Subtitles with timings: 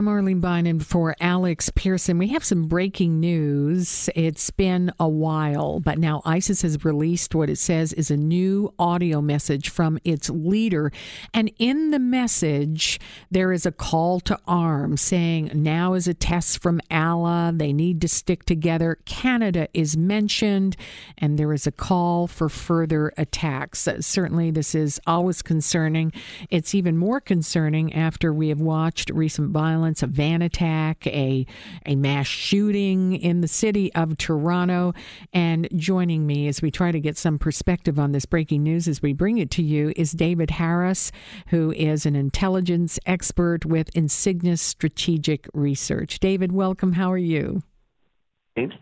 [0.00, 2.18] I'm Arlene for Alex Pierson.
[2.18, 4.10] We have some breaking news.
[4.16, 8.74] It's been a while, but now ISIS has released what it says is a new
[8.76, 10.90] audio message from its leader.
[11.32, 12.98] And in the message,
[13.30, 17.52] there is a call to arms saying now is a test from Allah.
[17.54, 18.98] They need to stick together.
[19.04, 20.76] Canada is mentioned,
[21.18, 23.86] and there is a call for further attacks.
[24.00, 26.12] Certainly, this is always concerning.
[26.50, 31.44] It's even more concerning after we have watched recent violence violence, a van attack, a,
[31.84, 34.94] a mass shooting in the city of Toronto.
[35.30, 39.02] And joining me as we try to get some perspective on this breaking news as
[39.02, 41.12] we bring it to you is David Harris,
[41.48, 46.18] who is an intelligence expert with Insignis Strategic Research.
[46.18, 46.94] David, welcome.
[46.94, 47.62] How are you?
[48.56, 48.74] Thanks.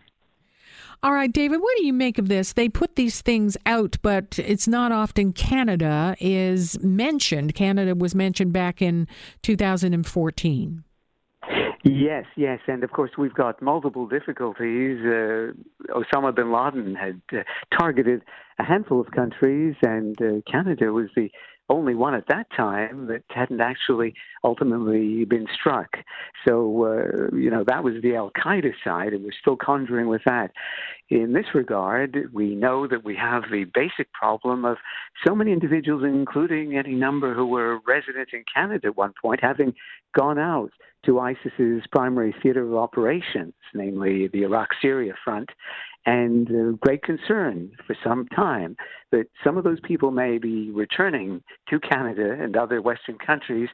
[1.03, 2.53] All right, David, what do you make of this?
[2.53, 7.55] They put these things out, but it's not often Canada is mentioned.
[7.55, 9.09] Canada was mentioned back in
[9.41, 10.85] 2014.
[11.83, 14.99] Yes, yes, and of course we've got multiple difficulties.
[15.01, 15.51] Uh,
[15.91, 17.43] Osama bin Laden had uh,
[17.77, 18.21] targeted
[18.57, 21.29] a handful of countries, and uh, Canada was the
[21.69, 24.13] only one at that time that hadn't actually
[24.45, 25.89] ultimately been struck.
[26.47, 30.21] So, uh, you know, that was the Al Qaeda side, and we're still conjuring with
[30.25, 30.51] that.
[31.09, 34.77] In this regard, we know that we have the basic problem of
[35.25, 39.73] so many individuals, including any number who were resident in Canada at one point, having
[40.17, 40.71] gone out
[41.05, 45.49] to ISIS's primary theater of operations, namely the Iraq Syria front,
[46.05, 48.75] and uh, great concern for some time
[49.11, 53.69] that some of those people may be returning to Canada and other Western countries,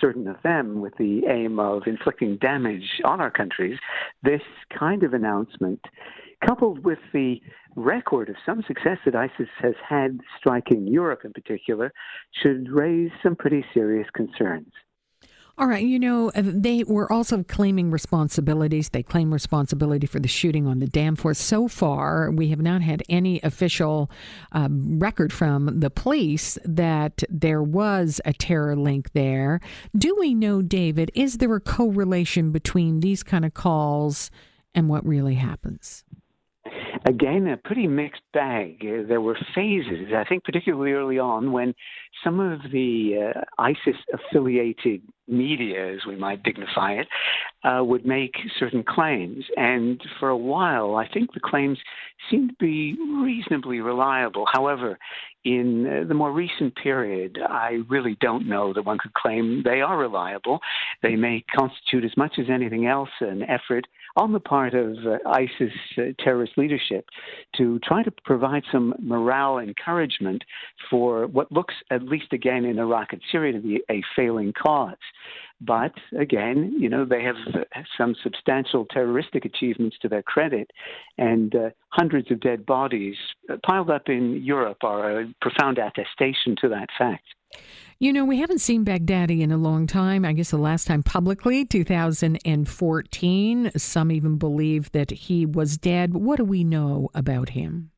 [0.00, 3.78] certain of them with the aim of inflicting damage on our countries.
[4.22, 4.42] This
[4.76, 5.80] kind of announcement,
[6.46, 7.40] coupled with the
[7.74, 11.92] record of some success that ISIS has had striking Europe in particular,
[12.42, 14.72] should raise some pretty serious concerns.
[15.58, 15.84] All right.
[15.84, 18.90] You know, uh, they were also claiming responsibilities.
[18.90, 21.38] They claim responsibility for the shooting on the Danforth.
[21.38, 24.10] So far, we have not had any official
[24.52, 29.60] um, record from the police that there was a terror link there.
[29.96, 34.30] Do we know, David, is there a correlation between these kind of calls
[34.74, 36.04] and what really happens?
[37.08, 38.78] again, a pretty mixed bag.
[38.82, 41.74] Uh, there were phases, I think, particularly early on, when
[42.24, 47.08] some of the uh, ISIS affiliated media, as we might dignify it,
[47.64, 49.44] uh, would make certain claims.
[49.56, 51.78] And for a while, I think the claims
[52.30, 54.46] seemed to be reasonably reliable.
[54.52, 54.98] However,
[55.44, 59.80] in uh, the more recent period, I really don't know that one could claim they
[59.80, 60.60] are reliable.
[61.02, 63.86] They may constitute, as much as anything else, an effort
[64.16, 67.06] on the part of uh, ISIS uh, terrorist leadership
[67.56, 70.42] to try to provide some morale encouragement
[70.90, 74.96] for what looks, at least again in Iraq and Syria, to be a failing cause.
[75.60, 77.36] But again, you know, they have
[77.96, 80.70] some substantial terroristic achievements to their credit,
[81.16, 83.16] and uh, hundreds of dead bodies
[83.64, 87.24] piled up in Europe are a profound attestation to that fact.
[87.98, 90.24] You know, we haven't seen Baghdadi in a long time.
[90.24, 93.70] I guess the last time publicly, 2014.
[93.76, 96.14] Some even believe that he was dead.
[96.14, 97.90] What do we know about him?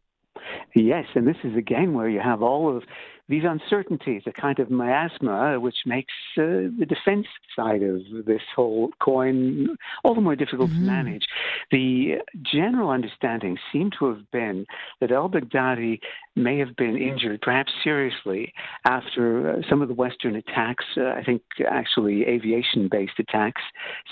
[0.74, 2.84] Yes, and this is again where you have all of
[3.28, 8.90] these uncertainties, a kind of miasma which makes uh, the defense side of this whole
[9.00, 9.68] coin
[10.02, 10.86] all the more difficult mm-hmm.
[10.86, 11.26] to manage.
[11.70, 14.66] The general understanding seemed to have been
[15.00, 16.00] that al Baghdadi
[16.36, 18.52] may have been injured, perhaps seriously,
[18.86, 23.62] after uh, some of the Western attacks, uh, I think actually aviation based attacks,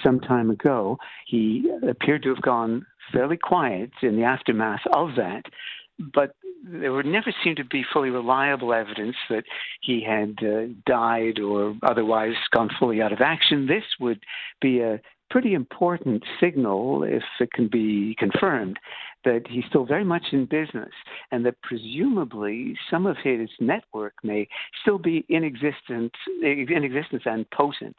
[0.05, 0.99] some time ago.
[1.27, 5.45] He appeared to have gone fairly quiet in the aftermath of that
[5.99, 6.35] but
[6.69, 9.45] there would never seem to be fully reliable evidence that
[9.81, 13.67] he had uh, died or otherwise gone fully out of action.
[13.67, 14.21] This would
[14.61, 18.79] be a pretty important signal, if it can be confirmed,
[19.25, 20.93] that he's still very much in business
[21.31, 24.49] and that presumably some of his network may
[24.83, 27.97] still be in existence, in existence and potent.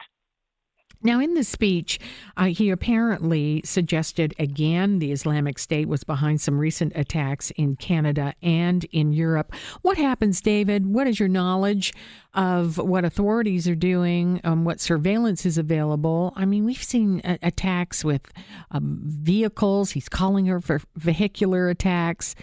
[1.00, 2.00] Now, in this speech,
[2.36, 8.34] uh, he apparently suggested again the Islamic State was behind some recent attacks in Canada
[8.42, 9.52] and in Europe.
[9.82, 10.86] What happens, David?
[10.86, 11.94] What is your knowledge
[12.34, 16.32] of what authorities are doing, um, what surveillance is available?
[16.34, 18.32] I mean, we've seen uh, attacks with
[18.72, 19.92] um, vehicles.
[19.92, 22.34] He's calling her for vehicular attacks.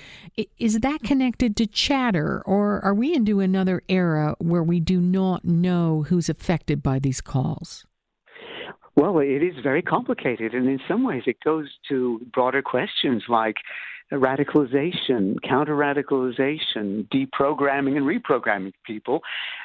[0.57, 5.43] Is that connected to chatter, or are we into another era where we do not
[5.43, 7.85] know who's affected by these calls?
[8.95, 13.57] Well, it is very complicated, and in some ways, it goes to broader questions like
[14.12, 19.21] radicalization, counter radicalization, deprogramming and reprogramming people.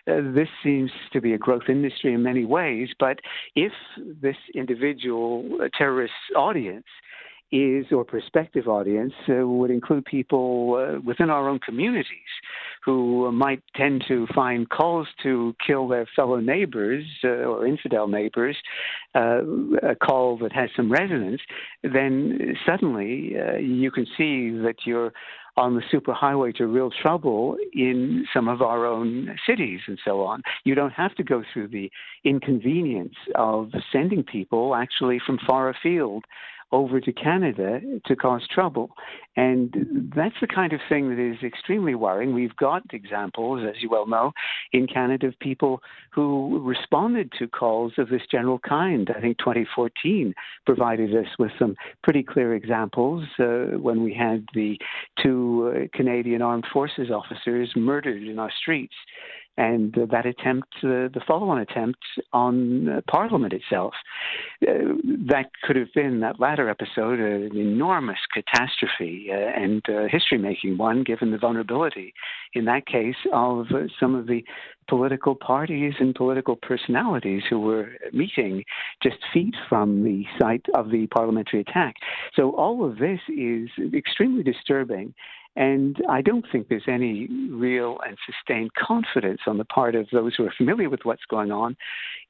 [0.09, 3.21] Uh, this seems to be a growth industry in many ways, but
[3.55, 3.73] if
[4.21, 6.87] this individual uh, terrorist audience
[7.53, 12.19] is, or prospective audience, uh, would include people uh, within our own communities
[12.85, 18.57] who might tend to find calls to kill their fellow neighbors uh, or infidel neighbors,
[19.15, 19.43] uh,
[19.83, 21.41] a call that has some resonance,
[21.83, 25.13] then suddenly uh, you can see that you're
[25.57, 30.43] on the superhighway to real trouble in some of our own cities and so on.
[30.65, 31.91] You don't have to go through the
[32.25, 36.25] inconvenience of sending people actually from far afield
[36.73, 38.91] over to Canada to cause trouble.
[39.37, 42.35] And that's the kind of thing that is extremely worrying.
[42.35, 44.33] We've got examples, as you well know,
[44.73, 45.81] in Canada of people
[46.11, 49.11] who responded to calls of this general kind.
[49.17, 50.35] I think 2014
[50.67, 54.79] provided us with some pretty clear examples uh, when we had the
[55.23, 58.95] two uh, Canadian Armed Forces officers murdered in our streets
[59.61, 61.99] and that attempt, uh, the follow-on attempt
[62.33, 63.93] on uh, Parliament itself,
[64.67, 64.73] uh,
[65.29, 71.37] that could have been that latter episode an enormous catastrophe and history-making one, given the
[71.37, 72.15] vulnerability
[72.55, 73.67] in that case of
[73.99, 74.43] some of the
[74.89, 78.65] political parties and political personalities who were meeting
[79.03, 81.97] just feet from the site of the parliamentary attack.
[82.35, 85.15] So all of this is extremely disturbing
[85.57, 90.35] and I don't think there's any real and sustained confidence on the part of those
[90.37, 91.77] who are familiar with what's going on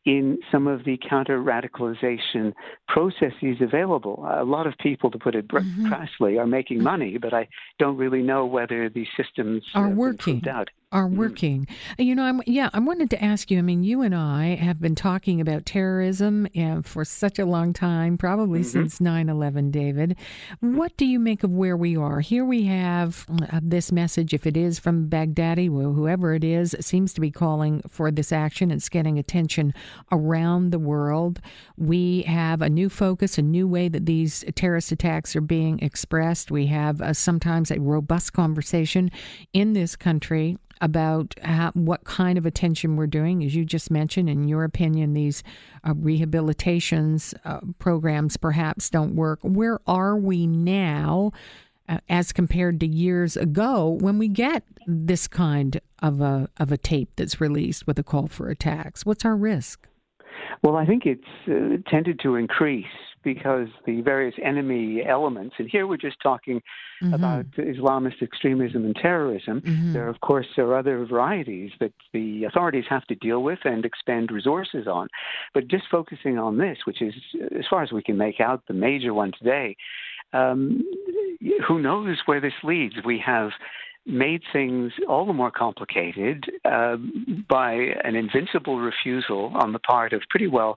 [0.06, 2.52] in some of the counter radicalization
[2.88, 4.26] processes available.
[4.31, 5.87] A lot of people, to put it mm-hmm.
[5.88, 7.49] crassly, are making money, but I
[7.79, 10.43] don't really know whether these systems are working.
[10.49, 11.17] Out are mm.
[11.17, 11.69] working.
[11.99, 13.58] You know, I'm yeah, I wanted to ask you.
[13.58, 17.73] I mean, you and I have been talking about terrorism uh, for such a long
[17.73, 18.88] time, probably mm-hmm.
[18.88, 19.70] since 9/11.
[19.70, 20.17] David,
[20.61, 22.20] what do you make of where we are?
[22.20, 24.35] Here we have uh, this message.
[24.35, 28.70] If it is from Baghdadi, whoever it is, seems to be calling for this action.
[28.70, 29.75] It's getting attention
[30.12, 31.40] around the world.
[31.76, 36.50] We have a new focus, a new way that these terrorist attacks are being expressed.
[36.50, 39.10] We have uh, sometimes a robust conversation
[39.52, 43.44] in this country about how, what kind of attention we're doing.
[43.44, 45.42] As you just mentioned, in your opinion, these
[45.84, 49.40] uh, rehabilitations uh, programs perhaps don't work.
[49.43, 51.32] Where are we now?
[51.90, 56.76] Uh, as compared to years ago, when we get this kind of a of a
[56.76, 59.88] tape that's released with a call for attacks, what's our risk?
[60.62, 62.87] Well, I think it's uh, tended to increase
[63.25, 66.62] because the various enemy elements, and here we're just talking
[67.02, 67.12] mm-hmm.
[67.12, 69.60] about Islamist extremism and terrorism.
[69.60, 69.93] Mm-hmm.
[69.93, 73.84] There, of course, there are other varieties that the authorities have to deal with and
[73.84, 75.08] expend resources on.
[75.54, 77.14] But just focusing on this, which is,
[77.58, 79.76] as far as we can make out, the major one today,
[80.32, 80.82] um,
[81.66, 82.96] who knows where this leads?
[83.04, 83.50] We have
[84.06, 86.96] made things all the more complicated uh,
[87.48, 87.72] by
[88.04, 90.76] an invincible refusal on the part of pretty well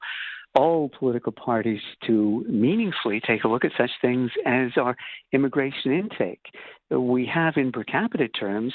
[0.56, 4.95] all political parties to meaningfully take a look at such things as our
[5.31, 6.45] immigration intake.
[6.92, 8.73] We have, in per capita terms,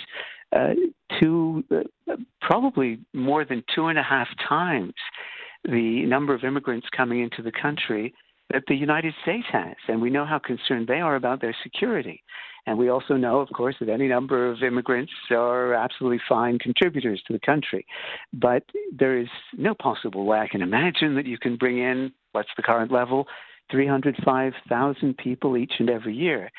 [0.54, 0.74] uh,
[1.20, 4.94] two, uh, probably more than two and a half times
[5.64, 8.14] the number of immigrants coming into the country
[8.52, 9.76] that the United States has.
[9.88, 12.22] And we know how concerned they are about their security.
[12.66, 17.22] And we also know, of course, that any number of immigrants are absolutely fine contributors
[17.26, 17.86] to the country.
[18.32, 22.50] But there is no possible way I can imagine that you can bring in, what's
[22.56, 23.26] the current level,
[23.70, 26.50] 305,000 people each and every year.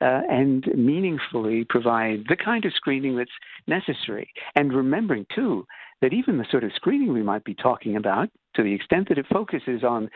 [0.00, 3.30] Uh, and meaningfully provide the kind of screening that's
[3.66, 4.28] necessary.
[4.54, 5.66] And remembering, too,
[6.02, 9.18] that even the sort of screening we might be talking about, to the extent that
[9.18, 10.10] it focuses on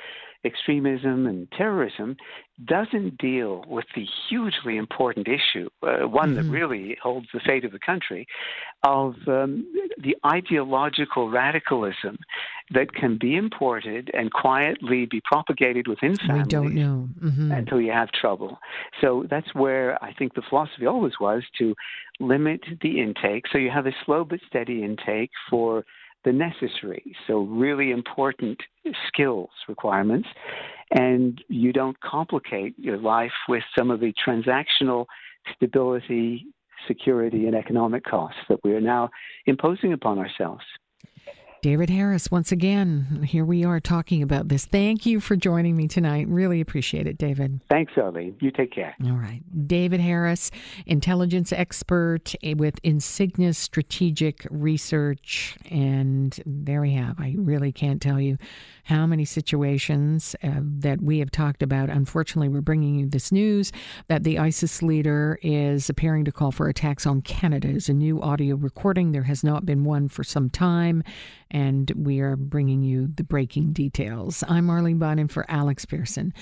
[0.44, 2.16] extremism and terrorism,
[2.64, 6.46] doesn't deal with the hugely important issue, uh, one mm-hmm.
[6.46, 8.26] that really holds the fate of the country,
[8.84, 9.66] of um,
[10.00, 12.18] the ideological radicalism
[12.70, 16.46] that can be imported and quietly be propagated within families.
[16.46, 17.52] We don't know mm-hmm.
[17.52, 18.58] until you have trouble.
[19.00, 21.74] So that's where I think the philosophy always was to
[22.20, 23.44] limit the intake.
[23.50, 25.84] So you have a slow but steady intake for
[26.24, 28.58] the necessary, so really important
[29.06, 30.28] skills requirements,
[30.90, 35.06] and you don't complicate your life with some of the transactional
[35.54, 36.46] stability,
[36.86, 39.10] security, and economic costs that we are now
[39.46, 40.64] imposing upon ourselves.
[41.60, 44.64] David Harris, once again, here we are talking about this.
[44.64, 46.28] Thank you for joining me tonight.
[46.28, 47.60] Really appreciate it, David.
[47.68, 48.36] Thanks, Arlene.
[48.40, 48.94] You take care.
[49.04, 49.42] All right.
[49.66, 50.52] David Harris,
[50.86, 55.56] intelligence expert with Insignis Strategic Research.
[55.68, 57.18] And there we have.
[57.18, 58.38] I really can't tell you
[58.84, 61.90] how many situations uh, that we have talked about.
[61.90, 63.72] Unfortunately, we're bringing you this news
[64.06, 67.68] that the ISIS leader is appearing to call for attacks on Canada.
[67.68, 69.10] Is a new audio recording.
[69.10, 71.02] There has not been one for some time,
[71.50, 74.44] and we are bringing you the breaking details.
[74.48, 76.32] I'm Arlene Bynon for Alex Pierson.